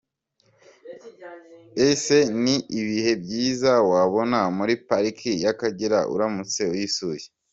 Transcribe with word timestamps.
Ese 1.89 2.17
ni 2.43 2.55
ibihe 2.79 3.13
byiza 3.23 3.71
wabona 3.91 4.39
muri 4.57 4.73
Pariki 4.87 5.31
y’Akagera 5.43 5.99
uramutse 6.13 6.61
uyisuye?. 6.73 7.25